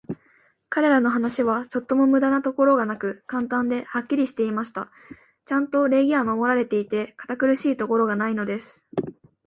[0.69, 4.89] 彼等の話は、ちょっとも無駄なところがなく、簡単で、はっきりしていました。
[5.45, 8.83] ちゃんと礼儀は守られていて、堅苦しいところがないのです。